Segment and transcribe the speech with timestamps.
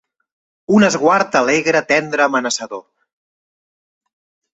[0.77, 2.81] Un esguard alegre, tendre, amenaçador.